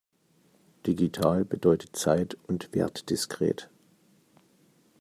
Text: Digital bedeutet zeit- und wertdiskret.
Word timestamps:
Digital 0.87 1.45
bedeutet 1.45 1.95
zeit- 1.95 2.35
und 2.47 2.73
wertdiskret. 2.73 3.69